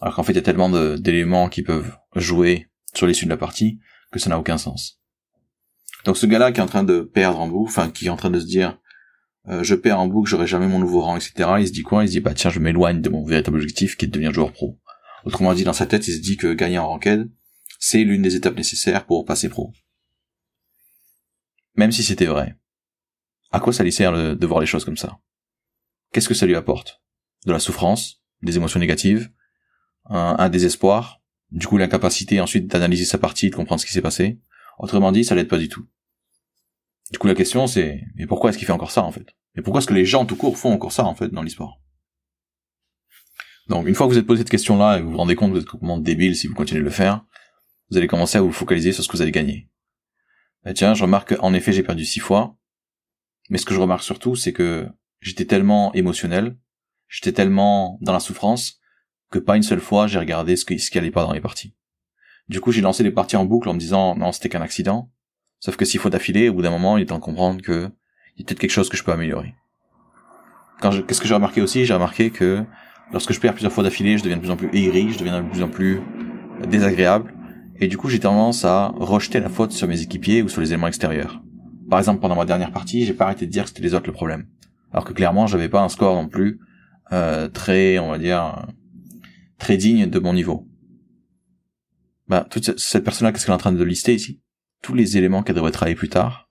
Alors 0.00 0.14
qu'en 0.14 0.22
fait, 0.22 0.32
il 0.32 0.36
y 0.36 0.38
a 0.38 0.42
tellement 0.42 0.70
d'éléments 0.96 1.48
qui 1.48 1.62
peuvent 1.62 1.96
jouer 2.16 2.68
sur 2.94 3.06
l'issue 3.06 3.26
de 3.26 3.30
la 3.30 3.36
partie, 3.36 3.78
que 4.10 4.18
ça 4.18 4.30
n'a 4.30 4.38
aucun 4.38 4.58
sens. 4.58 5.00
Donc 6.04 6.16
ce 6.16 6.26
gars-là 6.26 6.52
qui 6.52 6.60
est 6.60 6.62
en 6.62 6.66
train 6.66 6.84
de 6.84 7.00
perdre 7.00 7.40
en 7.40 7.48
boucle, 7.48 7.70
enfin, 7.70 7.90
qui 7.90 8.06
est 8.06 8.10
en 8.10 8.16
train 8.16 8.30
de 8.30 8.40
se 8.40 8.46
dire, 8.46 8.78
euh, 9.48 9.62
je 9.62 9.74
perds 9.74 10.00
en 10.00 10.06
boucle, 10.06 10.30
j'aurai 10.30 10.46
jamais 10.46 10.66
mon 10.66 10.78
nouveau 10.78 11.02
rang, 11.02 11.16
etc. 11.16 11.50
Il 11.58 11.68
se 11.68 11.72
dit 11.72 11.82
quoi? 11.82 12.04
Il 12.04 12.08
se 12.08 12.12
dit, 12.12 12.20
bah 12.20 12.34
tiens, 12.34 12.50
je 12.50 12.60
m'éloigne 12.60 13.00
de 13.00 13.08
mon 13.08 13.24
véritable 13.24 13.56
objectif, 13.58 13.96
qui 13.96 14.04
est 14.04 14.08
de 14.08 14.12
devenir 14.12 14.32
joueur 14.32 14.52
pro. 14.52 14.78
Autrement 15.24 15.54
dit, 15.54 15.64
dans 15.64 15.72
sa 15.72 15.86
tête, 15.86 16.08
il 16.08 16.14
se 16.14 16.20
dit 16.20 16.36
que 16.36 16.52
gagner 16.52 16.78
en 16.78 16.88
ranked, 16.88 17.30
c'est 17.78 18.04
l'une 18.04 18.22
des 18.22 18.36
étapes 18.36 18.56
nécessaires 18.56 19.06
pour 19.06 19.24
passer 19.24 19.48
pro. 19.48 19.72
Même 21.76 21.92
si 21.92 22.02
c'était 22.02 22.26
vrai. 22.26 22.56
À 23.50 23.60
quoi 23.60 23.72
ça 23.72 23.84
lui 23.84 23.92
sert 23.92 24.12
de 24.36 24.46
voir 24.46 24.60
les 24.60 24.66
choses 24.66 24.84
comme 24.84 24.96
ça? 24.96 25.18
Qu'est-ce 26.12 26.28
que 26.28 26.34
ça 26.34 26.46
lui 26.46 26.56
apporte? 26.56 27.02
De 27.46 27.52
la 27.52 27.58
souffrance, 27.58 28.22
des 28.42 28.56
émotions 28.56 28.80
négatives, 28.80 29.30
un, 30.06 30.48
désespoir, 30.48 31.22
du 31.50 31.66
coup 31.66 31.76
l'incapacité 31.76 32.40
ensuite 32.40 32.66
d'analyser 32.66 33.04
sa 33.04 33.18
partie, 33.18 33.50
de 33.50 33.56
comprendre 33.56 33.80
ce 33.80 33.86
qui 33.86 33.92
s'est 33.92 34.02
passé? 34.02 34.40
Autrement 34.78 35.12
dit, 35.12 35.24
ça 35.24 35.34
l'aide 35.34 35.48
pas 35.48 35.58
du 35.58 35.68
tout. 35.68 35.86
Du 37.10 37.18
coup, 37.18 37.26
la 37.26 37.34
question 37.34 37.66
c'est, 37.66 38.02
mais 38.16 38.26
pourquoi 38.26 38.50
est-ce 38.50 38.58
qu'il 38.58 38.66
fait 38.66 38.72
encore 38.72 38.90
ça 38.90 39.02
en 39.02 39.12
fait? 39.12 39.26
Et 39.56 39.62
pourquoi 39.62 39.80
est-ce 39.80 39.86
que 39.86 39.94
les 39.94 40.06
gens 40.06 40.26
tout 40.26 40.36
court 40.36 40.58
font 40.58 40.72
encore 40.72 40.92
ça 40.92 41.04
en 41.04 41.14
fait 41.14 41.28
dans 41.28 41.42
l'e-sport 41.42 41.80
donc 43.68 43.86
une 43.86 43.94
fois 43.94 44.06
que 44.06 44.12
vous 44.12 44.18
êtes 44.18 44.26
posé 44.26 44.40
cette 44.40 44.50
question-là 44.50 44.98
et 44.98 45.02
vous 45.02 45.10
vous 45.10 45.16
rendez 45.16 45.36
compte 45.36 45.50
que 45.50 45.54
vous 45.54 45.62
êtes 45.62 45.68
complètement 45.68 45.98
débile 45.98 46.36
si 46.36 46.46
vous 46.46 46.54
continuez 46.54 46.80
de 46.80 46.84
le 46.84 46.90
faire, 46.90 47.24
vous 47.90 47.96
allez 47.96 48.06
commencer 48.06 48.38
à 48.38 48.42
vous 48.42 48.52
focaliser 48.52 48.92
sur 48.92 49.02
ce 49.02 49.08
que 49.08 49.16
vous 49.16 49.22
allez 49.22 49.32
gagner. 49.32 49.70
Bah 50.64 50.74
tiens, 50.74 50.94
je 50.94 51.02
remarque 51.02 51.34
en 51.40 51.54
effet 51.54 51.72
j'ai 51.72 51.82
perdu 51.82 52.04
six 52.04 52.20
fois, 52.20 52.56
mais 53.50 53.58
ce 53.58 53.64
que 53.64 53.74
je 53.74 53.80
remarque 53.80 54.02
surtout 54.02 54.36
c'est 54.36 54.52
que 54.52 54.86
j'étais 55.20 55.46
tellement 55.46 55.94
émotionnel, 55.94 56.58
j'étais 57.08 57.32
tellement 57.32 57.98
dans 58.02 58.12
la 58.12 58.20
souffrance 58.20 58.80
que 59.30 59.38
pas 59.38 59.56
une 59.56 59.62
seule 59.62 59.80
fois 59.80 60.06
j'ai 60.06 60.18
regardé 60.18 60.56
ce 60.56 60.64
qui, 60.64 60.78
ce 60.78 61.10
pas 61.10 61.24
dans 61.24 61.32
les 61.32 61.40
parties. 61.40 61.74
Du 62.48 62.60
coup 62.60 62.72
j'ai 62.72 62.82
lancé 62.82 63.02
les 63.02 63.12
parties 63.12 63.36
en 63.36 63.46
boucle 63.46 63.68
en 63.68 63.74
me 63.74 63.78
disant 63.78 64.14
non 64.14 64.32
c'était 64.32 64.50
qu'un 64.50 64.62
accident, 64.62 65.10
sauf 65.64 65.76
que 65.76 65.84
six 65.84 65.98
fois 65.98 66.10
d'affilée, 66.10 66.48
au 66.48 66.54
bout 66.54 66.62
d'un 66.62 66.70
moment 66.70 66.96
il 66.96 67.02
est 67.02 67.06
temps 67.06 67.18
de 67.18 67.22
comprendre 67.22 67.62
que 67.62 67.90
il 68.36 68.40
y 68.40 68.42
a 68.42 68.46
peut-être 68.46 68.58
quelque 68.58 68.70
chose 68.70 68.88
que 68.88 68.96
je 68.96 69.04
peux 69.04 69.12
améliorer. 69.12 69.54
Qu'est-ce 70.80 71.20
que 71.20 71.28
j'ai 71.28 71.34
remarqué 71.34 71.62
aussi? 71.62 71.84
J'ai 71.84 71.94
remarqué 71.94 72.30
que 72.30 72.64
Lorsque 73.12 73.32
je 73.32 73.40
perds 73.40 73.52
plusieurs 73.52 73.72
fois 73.72 73.84
d'affilée, 73.84 74.18
je 74.18 74.22
deviens 74.22 74.36
de 74.36 74.42
plus 74.42 74.50
en 74.50 74.56
plus 74.56 74.68
aigri, 74.72 75.12
je 75.12 75.18
deviens 75.18 75.42
de 75.42 75.48
plus 75.48 75.62
en 75.62 75.68
plus 75.68 76.00
désagréable. 76.68 77.34
Et 77.76 77.88
du 77.88 77.96
coup, 77.96 78.08
j'ai 78.08 78.20
tendance 78.20 78.64
à 78.64 78.88
rejeter 78.96 79.40
la 79.40 79.48
faute 79.48 79.72
sur 79.72 79.88
mes 79.88 80.00
équipiers 80.00 80.42
ou 80.42 80.48
sur 80.48 80.60
les 80.60 80.68
éléments 80.68 80.88
extérieurs. 80.88 81.42
Par 81.90 81.98
exemple, 81.98 82.20
pendant 82.20 82.36
ma 82.36 82.44
dernière 82.44 82.72
partie, 82.72 83.04
j'ai 83.04 83.12
pas 83.12 83.26
arrêté 83.26 83.46
de 83.46 83.50
dire 83.50 83.64
que 83.64 83.68
c'était 83.68 83.82
les 83.82 83.94
autres 83.94 84.06
le 84.06 84.12
problème. 84.12 84.46
Alors 84.92 85.04
que 85.04 85.12
clairement, 85.12 85.46
j'avais 85.46 85.68
pas 85.68 85.82
un 85.82 85.88
score 85.88 86.14
non 86.14 86.28
plus 86.28 86.60
euh, 87.12 87.48
très, 87.48 87.98
on 87.98 88.10
va 88.10 88.18
dire, 88.18 88.66
très 89.58 89.76
digne 89.76 90.06
de 90.06 90.18
mon 90.18 90.32
niveau. 90.32 90.66
Bah, 92.26 92.46
toute 92.48 92.78
cette 92.78 93.04
personne-là, 93.04 93.32
qu'est-ce 93.32 93.44
qu'elle 93.44 93.52
est 93.52 93.56
en 93.56 93.58
train 93.58 93.72
de 93.72 93.84
lister 93.84 94.14
ici? 94.14 94.40
Tous 94.84 94.94
les 94.94 95.16
éléments 95.16 95.42
qu'elle 95.42 95.56
devrait 95.56 95.72
travailler 95.72 95.96
plus 95.96 96.10
tard, 96.10 96.50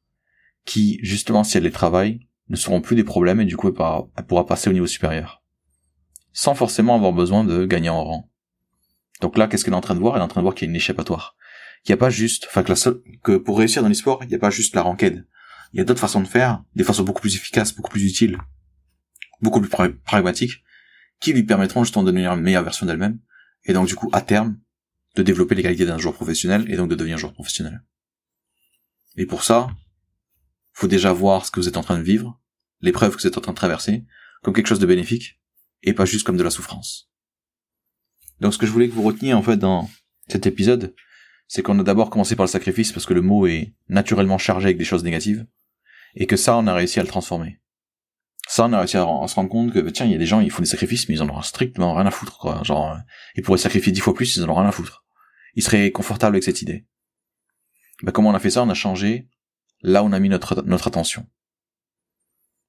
qui, 0.66 1.00
justement, 1.04 1.44
si 1.44 1.58
elle 1.58 1.64
les 1.64 1.72
travaille, 1.72 2.28
ne 2.50 2.56
seront 2.56 2.82
plus 2.82 2.96
des 2.96 3.04
problèmes 3.04 3.40
et 3.40 3.46
du 3.46 3.56
coup, 3.56 3.68
elle 3.70 4.26
pourra 4.26 4.46
passer 4.46 4.70
au 4.70 4.74
niveau 4.74 4.88
supérieur 4.88 5.44
sans 6.34 6.56
forcément 6.56 6.96
avoir 6.96 7.14
besoin 7.14 7.44
de 7.44 7.66
gagner 7.66 7.90
en 7.90 8.04
rang. 8.04 8.32
Donc 9.22 9.38
là, 9.38 9.48
qu'est-ce 9.48 9.64
qu'elle 9.64 9.74
est 9.74 9.78
en 9.78 9.82
train 9.82 9.96
de 9.96 10.00
voir? 10.00 10.16
Elle 10.16 10.22
est 10.22 10.26
en 10.26 10.28
train 10.28 10.42
de 10.42 10.44
voir 10.44 10.56
qu'il 10.56 10.66
y 10.66 10.70
a 10.70 10.72
une 10.72 10.76
échappatoire. 10.76 11.36
Il 11.86 11.92
n'y 11.92 11.94
a 11.94 11.98
pas 11.98 12.10
juste, 12.10 12.48
enfin 12.50 12.64
que 12.64 13.38
pour 13.38 13.60
réussir 13.60 13.84
dans 13.84 13.90
l'e-sport, 13.90 14.24
il 14.24 14.30
n'y 14.30 14.36
a 14.36 14.40
pas 14.40 14.50
juste 14.50 14.76
la 14.76 14.82
ranked. 14.82 15.26
Il 15.74 15.78
y 15.78 15.82
a 15.82 15.84
d'autres 15.84 16.00
façons 16.00 16.22
de 16.22 16.28
faire, 16.28 16.64
des 16.76 16.84
façons 16.84 17.04
beaucoup 17.04 17.22
plus 17.22 17.36
efficaces, 17.36 17.76
beaucoup 17.76 17.92
plus 17.92 18.06
utiles, 18.06 18.38
beaucoup 19.42 19.62
plus 19.62 19.70
pragmatiques, 19.70 20.64
qui 21.20 21.34
lui 21.34 21.44
permettront 21.44 21.84
justement 21.84 22.04
de 22.04 22.12
devenir 22.12 22.34
une 22.34 22.42
meilleure 22.42 22.64
version 22.64 22.86
d'elle-même, 22.86 23.20
et 23.66 23.74
donc 23.74 23.88
du 23.88 23.96
coup, 23.96 24.10
à 24.12 24.22
terme, 24.22 24.58
de 25.16 25.24
développer 25.24 25.56
les 25.56 25.64
qualités 25.64 25.86
d'un 25.86 25.98
joueur 25.98 26.16
professionnel, 26.16 26.66
et 26.70 26.76
donc 26.76 26.90
de 26.90 26.96
devenir 26.96 27.18
joueur 27.18 27.34
professionnel. 27.34 27.84
Et 29.16 29.26
pour 29.26 29.44
ça, 29.44 29.70
faut 30.74 30.88
déjà 30.88 31.14
voir 31.14 31.46
ce 31.46 31.52
que 31.52 31.60
vous 31.60 31.68
êtes 31.68 31.78
en 31.78 31.84
train 31.84 31.98
de 31.98 32.04
vivre, 32.04 32.40
l'épreuve 32.82 33.16
que 33.16 33.22
vous 33.22 33.28
êtes 33.28 33.38
en 33.38 33.42
train 33.42 33.52
de 33.52 33.58
traverser, 33.58 34.04
comme 34.42 34.54
quelque 34.54 34.68
chose 34.68 34.80
de 34.80 34.86
bénéfique, 34.86 35.40
et 35.84 35.94
pas 35.94 36.06
juste 36.06 36.26
comme 36.26 36.38
de 36.38 36.44
la 36.44 36.50
souffrance. 36.50 37.10
Donc 38.40 38.54
ce 38.54 38.58
que 38.58 38.66
je 38.66 38.72
voulais 38.72 38.90
que 38.90 38.94
vous 38.94 39.04
reteniez 39.04 39.34
en 39.34 39.44
fait 39.44 39.58
dans 39.58 39.90
cet 40.28 40.48
épisode, 40.48 40.96
c'est 41.48 41.62
qu'on 41.62 41.80
a 41.80 41.84
d'abord 41.84 42.10
commencé 42.10 42.36
par 42.36 42.46
le 42.46 42.52
sacrifice 42.52 42.92
parce 42.92 43.06
que 43.06 43.14
le 43.14 43.22
mot 43.22 43.46
est 43.46 43.74
naturellement 43.90 44.38
chargé 44.38 44.66
avec 44.66 44.78
des 44.78 44.86
choses 44.86 45.04
négatives, 45.04 45.46
et 46.16 46.26
que 46.26 46.36
ça 46.36 46.58
on 46.58 46.68
a 46.68 46.74
réussi 46.74 47.00
à 47.00 47.04
le 47.04 47.10
transformer. 47.10 47.60
Ça 48.48 48.66
on 48.66 48.74
a 48.74 48.80
réussi 48.80 48.98
à, 48.98 49.02
se 49.02 49.36
rendre 49.36 49.50
compte 49.50 49.72
que 49.72 49.80
bah, 49.80 49.92
tiens 49.92 50.06
il 50.06 50.12
y 50.12 50.16
a 50.16 50.18
des 50.18 50.26
gens 50.26 50.40
ils 50.40 50.52
font 50.52 50.62
des 50.62 50.68
sacrifices 50.68 51.08
mais 51.08 51.16
ils 51.16 51.22
en 51.22 51.30
ont 51.30 51.42
strictement 51.42 51.94
rien 51.94 52.06
à 52.06 52.12
foutre 52.12 52.38
quoi. 52.38 52.62
Genre 52.64 52.92
euh, 52.92 52.98
ils 53.36 53.44
pourraient 53.44 53.58
sacrifier 53.58 53.92
dix 53.92 54.02
fois 54.02 54.14
plus 54.14 54.36
ils 54.36 54.44
en 54.44 54.50
ont 54.50 54.56
rien 54.56 54.68
à 54.68 54.72
foutre. 54.72 55.06
Ils 55.56 55.64
seraient 55.64 55.92
confortables 55.92 56.36
avec 56.36 56.44
cette 56.44 56.62
idée. 56.62 56.86
Bah 58.04 58.12
comment 58.12 58.30
on 58.30 58.36
a 58.36 58.40
fait 58.40 58.52
ça? 58.52 58.62
On 58.62 58.70
a 58.70 58.76
changé 58.76 59.28
là 59.82 60.04
où 60.04 60.06
on 60.06 60.12
a 60.12 60.20
mis 60.20 60.30
notre 60.30 60.62
notre 60.62 60.88
attention 60.88 61.26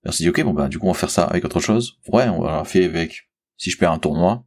on 0.07 0.13
s'est 0.13 0.25
dit 0.25 0.29
ok 0.29 0.43
bon 0.43 0.53
bah 0.53 0.69
du 0.69 0.79
coup 0.79 0.87
on 0.87 0.93
va 0.93 0.99
faire 0.99 1.11
ça 1.11 1.25
avec 1.25 1.45
autre 1.45 1.61
chose. 1.61 1.99
Ouais, 2.09 2.29
on 2.29 2.43
va 2.43 2.65
faire 2.65 2.89
avec 2.89 3.31
si 3.57 3.71
je 3.71 3.79
perds 3.79 3.93
un 3.93 3.99
tournoi. 3.99 4.45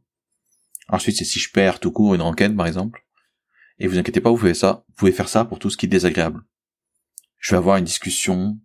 Ensuite 0.88 1.16
c'est 1.16 1.24
si 1.24 1.38
je 1.38 1.50
perds 1.50 1.80
tout 1.80 1.90
court 1.90 2.14
une 2.14 2.22
enquête 2.22 2.56
par 2.56 2.66
exemple. 2.66 3.04
Et 3.78 3.86
vous 3.86 3.98
inquiétez 3.98 4.20
pas, 4.20 4.30
vous 4.30 4.36
pouvez 4.36 4.54
ça, 4.54 4.84
vous 4.88 4.94
pouvez 4.94 5.12
faire 5.12 5.28
ça 5.28 5.44
pour 5.44 5.58
tout 5.58 5.70
ce 5.70 5.76
qui 5.76 5.86
est 5.86 5.88
désagréable. 5.88 6.42
Je 7.38 7.52
vais 7.52 7.58
avoir 7.58 7.76
une 7.76 7.84
discussion 7.84 8.58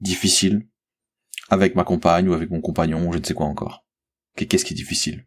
difficile 0.00 0.68
avec 1.50 1.74
ma 1.74 1.84
compagne 1.84 2.28
ou 2.28 2.34
avec 2.34 2.50
mon 2.50 2.60
compagnon, 2.60 3.12
je 3.12 3.18
ne 3.18 3.24
sais 3.24 3.34
quoi 3.34 3.46
encore. 3.46 3.84
Qu'est-ce 4.36 4.64
qui 4.64 4.74
est 4.74 4.76
difficile? 4.76 5.26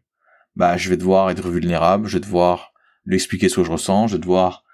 Bah 0.56 0.76
je 0.76 0.88
vais 0.88 0.96
devoir 0.96 1.30
être 1.30 1.48
vulnérable, 1.48 2.06
je 2.06 2.14
vais 2.14 2.24
devoir 2.24 2.72
lui 3.04 3.16
expliquer 3.16 3.48
ce 3.48 3.56
que 3.56 3.64
je 3.64 3.70
ressens, 3.70 4.08
je 4.08 4.16
vais 4.16 4.20
devoir, 4.20 4.64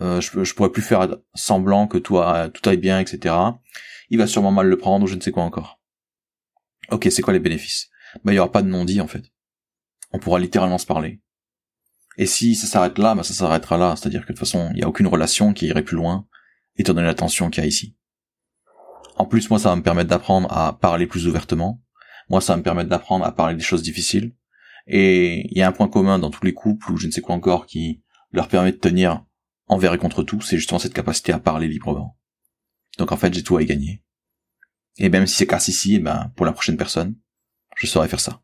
euh, 0.00 0.20
je, 0.20 0.44
je 0.44 0.54
pourrais 0.54 0.70
plus 0.70 0.82
faire 0.82 1.08
semblant 1.34 1.86
que 1.86 1.98
tout, 1.98 2.18
tout 2.54 2.68
aille 2.68 2.76
bien, 2.76 3.00
etc. 3.00 3.34
Il 4.10 4.18
va 4.18 4.26
sûrement 4.26 4.52
mal 4.52 4.68
le 4.68 4.78
prendre 4.78 5.04
ou 5.04 5.06
je 5.06 5.14
ne 5.14 5.20
sais 5.20 5.32
quoi 5.32 5.42
encore. 5.42 5.80
Ok, 6.90 7.08
c'est 7.10 7.22
quoi 7.22 7.32
les 7.32 7.40
bénéfices? 7.40 7.90
Bah 8.24 8.32
il 8.32 8.36
y 8.36 8.38
aura 8.38 8.50
pas 8.50 8.62
de 8.62 8.68
non-dit 8.68 9.00
en 9.00 9.06
fait. 9.06 9.24
On 10.12 10.18
pourra 10.18 10.38
littéralement 10.38 10.78
se 10.78 10.86
parler. 10.86 11.20
Et 12.16 12.26
si 12.26 12.54
ça 12.54 12.66
s'arrête 12.66 12.98
là, 12.98 13.14
bah 13.14 13.22
ça 13.22 13.34
s'arrêtera 13.34 13.76
là. 13.76 13.94
C'est-à-dire 13.96 14.22
que 14.22 14.32
de 14.32 14.32
toute 14.32 14.38
façon, 14.38 14.70
il 14.70 14.76
n'y 14.76 14.82
a 14.82 14.88
aucune 14.88 15.06
relation 15.06 15.52
qui 15.52 15.66
irait 15.66 15.82
plus 15.82 15.96
loin, 15.96 16.26
étant 16.76 16.94
donné 16.94 17.06
la 17.06 17.14
tension 17.14 17.50
qu'il 17.50 17.62
y 17.62 17.66
a 17.66 17.68
ici. 17.68 17.96
En 19.16 19.26
plus, 19.26 19.50
moi, 19.50 19.58
ça 19.58 19.70
va 19.70 19.76
me 19.76 19.82
permettre 19.82 20.08
d'apprendre 20.08 20.50
à 20.56 20.78
parler 20.78 21.06
plus 21.06 21.26
ouvertement. 21.26 21.82
Moi, 22.28 22.40
ça 22.40 22.52
va 22.52 22.58
me 22.58 22.62
permettre 22.62 22.88
d'apprendre 22.88 23.24
à 23.24 23.32
parler 23.32 23.56
des 23.56 23.62
choses 23.62 23.82
difficiles. 23.82 24.34
Et 24.86 25.48
il 25.50 25.58
y 25.58 25.62
a 25.62 25.68
un 25.68 25.72
point 25.72 25.88
commun 25.88 26.18
dans 26.18 26.30
tous 26.30 26.44
les 26.44 26.54
couples, 26.54 26.92
ou 26.92 26.96
je 26.96 27.06
ne 27.06 27.12
sais 27.12 27.20
quoi 27.20 27.34
encore, 27.34 27.66
qui 27.66 28.02
leur 28.32 28.48
permet 28.48 28.72
de 28.72 28.76
tenir 28.76 29.24
envers 29.68 29.94
et 29.94 29.98
contre 29.98 30.22
tout, 30.22 30.40
c'est 30.40 30.56
justement 30.56 30.78
cette 30.78 30.94
capacité 30.94 31.32
à 31.32 31.38
parler 31.38 31.68
librement. 31.68 32.16
Donc 32.98 33.12
en 33.12 33.16
fait, 33.16 33.32
j'ai 33.32 33.42
tout 33.42 33.56
à 33.56 33.62
y 33.62 33.66
gagner. 33.66 34.02
Et 34.98 35.08
même 35.08 35.26
si 35.26 35.36
c'est 35.36 35.46
casse 35.46 35.68
ici, 35.68 35.96
eh 35.96 35.98
ben, 36.00 36.32
pour 36.36 36.46
la 36.46 36.52
prochaine 36.52 36.76
personne, 36.76 37.16
je 37.76 37.86
saurais 37.86 38.08
faire 38.08 38.20
ça. 38.20 38.42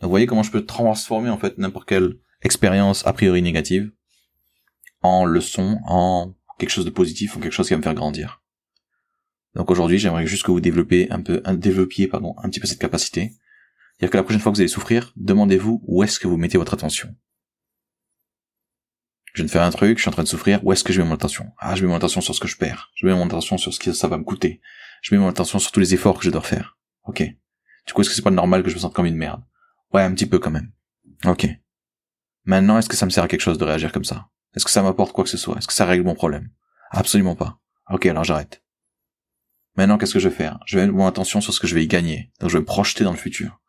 Donc 0.00 0.08
vous 0.08 0.10
voyez 0.10 0.26
comment 0.26 0.42
je 0.42 0.50
peux 0.50 0.64
transformer 0.64 1.30
en 1.30 1.38
fait 1.38 1.56
n'importe 1.58 1.88
quelle 1.88 2.18
expérience 2.42 3.06
a 3.06 3.12
priori 3.12 3.40
négative 3.40 3.90
en 5.02 5.24
leçon, 5.24 5.78
en 5.86 6.34
quelque 6.58 6.70
chose 6.70 6.84
de 6.84 6.90
positif, 6.90 7.36
en 7.36 7.40
quelque 7.40 7.52
chose 7.52 7.68
qui 7.68 7.74
va 7.74 7.78
me 7.78 7.82
faire 7.82 7.94
grandir. 7.94 8.42
Donc 9.54 9.70
aujourd'hui, 9.70 9.98
j'aimerais 9.98 10.26
juste 10.26 10.42
que 10.42 10.50
vous 10.50 10.60
développiez 10.60 11.10
un 11.10 11.22
peu, 11.22 11.42
développiez, 11.54 12.08
pardon, 12.08 12.34
un 12.42 12.50
petit 12.50 12.60
peu 12.60 12.66
cette 12.66 12.80
capacité. 12.80 13.32
C'est-à-dire 13.96 14.10
que 14.10 14.16
la 14.18 14.22
prochaine 14.22 14.40
fois 14.40 14.52
que 14.52 14.56
vous 14.56 14.60
allez 14.60 14.68
souffrir, 14.68 15.12
demandez-vous 15.16 15.82
où 15.86 16.02
est-ce 16.02 16.20
que 16.20 16.28
vous 16.28 16.36
mettez 16.36 16.58
votre 16.58 16.74
attention. 16.74 17.14
Je 19.36 19.42
viens 19.42 19.48
de 19.48 19.50
faire 19.50 19.64
un 19.64 19.70
truc, 19.70 19.98
je 19.98 20.02
suis 20.02 20.08
en 20.08 20.12
train 20.12 20.22
de 20.22 20.28
souffrir, 20.28 20.64
où 20.64 20.72
est-ce 20.72 20.82
que 20.82 20.94
je 20.94 21.02
mets 21.02 21.06
mon 21.06 21.14
attention? 21.14 21.52
Ah, 21.58 21.74
je 21.74 21.82
mets 21.82 21.88
mon 21.88 21.96
attention 21.96 22.22
sur 22.22 22.34
ce 22.34 22.40
que 22.40 22.48
je 22.48 22.56
perds. 22.56 22.90
Je 22.94 23.04
mets 23.04 23.12
mon 23.12 23.26
attention 23.26 23.58
sur 23.58 23.74
ce 23.74 23.78
que 23.78 23.92
ça 23.92 24.08
va 24.08 24.16
me 24.16 24.24
coûter. 24.24 24.62
Je 25.02 25.14
mets 25.14 25.20
mon 25.20 25.28
attention 25.28 25.58
sur 25.58 25.70
tous 25.72 25.78
les 25.80 25.92
efforts 25.92 26.18
que 26.18 26.24
je 26.24 26.30
dois 26.30 26.40
faire. 26.40 26.78
Ok. 27.04 27.22
Du 27.86 27.92
coup, 27.92 28.00
est-ce 28.00 28.08
que 28.08 28.16
c'est 28.16 28.22
pas 28.22 28.30
normal 28.30 28.62
que 28.62 28.70
je 28.70 28.76
me 28.76 28.80
sente 28.80 28.94
comme 28.94 29.04
une 29.04 29.14
merde? 29.14 29.42
Ouais, 29.92 30.00
un 30.00 30.14
petit 30.14 30.24
peu 30.24 30.38
quand 30.38 30.50
même. 30.50 30.72
Ok. 31.26 31.46
Maintenant, 32.46 32.78
est-ce 32.78 32.88
que 32.88 32.96
ça 32.96 33.04
me 33.04 33.10
sert 33.10 33.24
à 33.24 33.28
quelque 33.28 33.42
chose 33.42 33.58
de 33.58 33.64
réagir 33.64 33.92
comme 33.92 34.06
ça? 34.06 34.30
Est-ce 34.54 34.64
que 34.64 34.70
ça 34.70 34.80
m'apporte 34.82 35.12
quoi 35.12 35.22
que 35.22 35.28
ce 35.28 35.36
soit? 35.36 35.58
Est-ce 35.58 35.66
que 35.66 35.74
ça 35.74 35.84
règle 35.84 36.06
mon 36.06 36.14
problème? 36.14 36.48
Absolument 36.90 37.36
pas. 37.36 37.58
Ok, 37.90 38.06
alors 38.06 38.24
j'arrête. 38.24 38.62
Maintenant, 39.76 39.98
qu'est-ce 39.98 40.14
que 40.14 40.18
je 40.18 40.30
vais 40.30 40.34
faire? 40.34 40.60
Je 40.64 40.78
vais 40.78 40.86
mettre 40.86 40.96
mon 40.96 41.06
attention 41.06 41.42
sur 41.42 41.52
ce 41.52 41.60
que 41.60 41.66
je 41.66 41.74
vais 41.74 41.84
y 41.84 41.88
gagner. 41.88 42.32
Donc, 42.40 42.48
je 42.48 42.56
vais 42.56 42.62
me 42.62 42.64
projeter 42.64 43.04
dans 43.04 43.12
le 43.12 43.18
futur. 43.18 43.60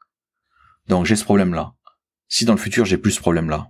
Donc, 0.88 1.06
j'ai 1.06 1.18
ce 1.18 1.26
problème-là. 1.26 1.74
Si 2.30 2.46
dans 2.46 2.54
le 2.54 2.58
futur, 2.58 2.86
j'ai 2.86 2.98
plus 2.98 3.12
ce 3.12 3.20
problème-là, 3.20 3.70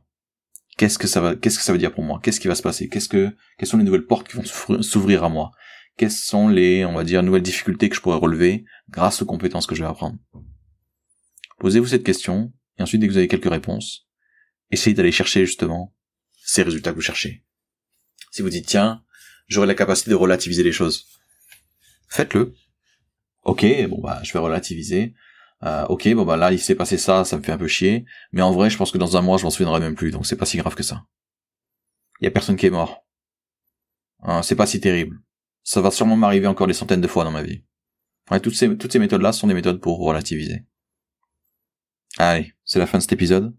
qu'est-ce 0.77 0.97
que 0.97 1.07
ça 1.07 1.19
va, 1.19 1.35
qu'est-ce 1.35 1.57
que 1.57 1.63
ça 1.63 1.73
veut 1.73 1.77
dire 1.77 1.93
pour 1.93 2.03
moi? 2.03 2.19
Qu'est-ce 2.23 2.39
qui 2.39 2.47
va 2.47 2.55
se 2.55 2.61
passer? 2.61 2.87
Qu'est-ce 2.87 3.09
que, 3.09 3.35
quelles 3.57 3.67
sont 3.67 3.77
les 3.77 3.83
nouvelles 3.83 4.05
portes 4.05 4.27
qui 4.29 4.37
vont 4.37 4.81
s'ouvrir 4.81 5.23
à 5.23 5.29
moi? 5.29 5.51
Quelles 5.97 6.11
sont 6.11 6.47
les, 6.47 6.85
on 6.85 6.93
va 6.93 7.03
dire, 7.03 7.23
nouvelles 7.23 7.41
difficultés 7.41 7.89
que 7.89 7.95
je 7.95 8.01
pourrais 8.01 8.19
relever 8.19 8.65
grâce 8.89 9.21
aux 9.21 9.25
compétences 9.25 9.65
que 9.65 9.75
je 9.75 9.81
vais 9.81 9.89
apprendre? 9.89 10.19
Posez-vous 11.59 11.87
cette 11.87 12.03
question, 12.03 12.53
et 12.77 12.83
ensuite, 12.83 13.01
dès 13.01 13.07
que 13.07 13.11
vous 13.11 13.17
avez 13.17 13.27
quelques 13.27 13.49
réponses, 13.49 14.07
essayez 14.69 14.93
d'aller 14.93 15.11
chercher 15.11 15.45
justement 15.45 15.95
ces 16.39 16.61
résultats 16.61 16.91
que 16.91 16.95
vous 16.95 17.01
cherchez. 17.01 17.43
Si 18.31 18.43
vous 18.43 18.49
dites, 18.49 18.67
tiens, 18.67 19.03
j'aurai 19.47 19.65
la 19.65 19.73
capacité 19.73 20.11
de 20.11 20.15
relativiser 20.15 20.61
les 20.61 20.71
choses, 20.71 21.07
faites-le. 22.09 22.53
Ok, 23.43 23.65
bon 23.87 24.01
bah 24.01 24.19
je 24.23 24.33
vais 24.33 24.39
relativiser. 24.39 25.15
Euh, 25.63 25.85
ok, 25.87 26.13
bon 26.13 26.23
bah 26.23 26.37
là 26.37 26.51
il 26.51 26.59
s'est 26.59 26.75
passé 26.75 26.97
ça, 26.99 27.25
ça 27.25 27.37
me 27.37 27.41
fait 27.43 27.51
un 27.51 27.57
peu 27.57 27.67
chier. 27.67 28.05
Mais 28.31 28.41
en 28.41 28.51
vrai, 28.51 28.69
je 28.69 28.77
pense 28.77 28.91
que 28.91 28.97
dans 28.97 29.17
un 29.17 29.21
mois, 29.21 29.37
je 29.37 29.43
m'en 29.43 29.49
souviendrai 29.49 29.79
même 29.79 29.95
plus, 29.95 30.11
donc 30.11 30.25
c'est 30.25 30.35
pas 30.35 30.45
si 30.45 30.57
grave 30.57 30.75
que 30.75 30.83
ça. 30.83 31.03
Il 32.21 32.25
y 32.25 32.27
a 32.27 32.31
personne 32.31 32.55
qui 32.55 32.65
est 32.65 32.71
mort. 32.71 33.05
Hein, 34.23 34.41
c'est 34.43 34.55
pas 34.55 34.65
si 34.65 34.79
terrible. 34.79 35.19
Ça 35.63 35.81
va 35.81 35.91
sûrement 35.91 36.15
m'arriver 36.15 36.47
encore 36.47 36.67
des 36.67 36.73
centaines 36.73 37.01
de 37.01 37.07
fois 37.07 37.23
dans 37.23 37.31
ma 37.31 37.43
vie. 37.43 37.63
Ouais, 38.31 38.39
toutes 38.39 38.55
ces, 38.55 38.77
toutes 38.77 38.91
ces 38.91 38.99
méthodes-là 38.99 39.31
sont 39.31 39.47
des 39.47 39.53
méthodes 39.53 39.81
pour 39.81 39.99
relativiser. 39.99 40.65
Allez, 42.17 42.53
c'est 42.65 42.79
la 42.79 42.87
fin 42.87 42.97
de 42.97 43.03
cet 43.03 43.13
épisode. 43.13 43.55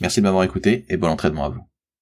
Merci 0.00 0.20
de 0.20 0.24
m'avoir 0.24 0.44
écouté 0.44 0.84
et 0.88 0.96
bon 0.96 1.08
entraînement 1.08 1.44
à 1.44 1.48
vous. 1.48 1.68